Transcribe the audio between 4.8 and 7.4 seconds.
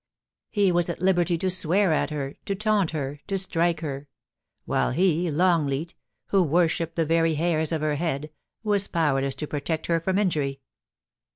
he, Longleat, who worshipped the very